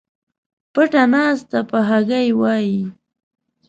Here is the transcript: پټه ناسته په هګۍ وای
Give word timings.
پټه 0.73 1.03
ناسته 1.13 1.59
په 1.69 1.77
هګۍ 1.87 2.27
وای 2.39 2.69